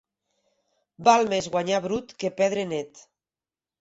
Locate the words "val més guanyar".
1.09-1.81